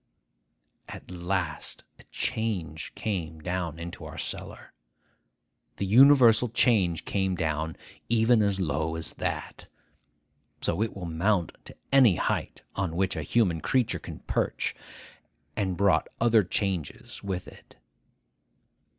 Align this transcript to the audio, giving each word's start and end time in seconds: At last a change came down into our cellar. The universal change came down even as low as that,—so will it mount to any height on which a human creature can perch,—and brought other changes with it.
At 0.89 1.11
last 1.11 1.83
a 1.99 2.03
change 2.05 2.95
came 2.95 3.37
down 3.39 3.77
into 3.77 4.03
our 4.03 4.17
cellar. 4.17 4.73
The 5.77 5.85
universal 5.85 6.49
change 6.49 7.05
came 7.05 7.35
down 7.35 7.75
even 8.09 8.41
as 8.41 8.59
low 8.59 8.95
as 8.95 9.13
that,—so 9.13 10.73
will 10.73 10.89
it 11.03 11.05
mount 11.07 11.51
to 11.65 11.75
any 11.91 12.15
height 12.15 12.63
on 12.75 12.95
which 12.95 13.15
a 13.15 13.21
human 13.21 13.61
creature 13.61 13.99
can 13.99 14.21
perch,—and 14.21 15.77
brought 15.77 16.07
other 16.19 16.41
changes 16.41 17.21
with 17.23 17.47
it. 17.47 17.75